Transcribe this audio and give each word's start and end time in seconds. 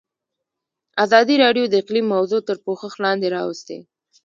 ازادي 1.05 1.35
راډیو 1.43 1.65
د 1.69 1.73
اقلیم 1.81 2.05
موضوع 2.15 2.41
تر 2.47 2.57
پوښښ 2.65 2.93
لاندې 3.03 3.27
راوستې. 3.35 3.77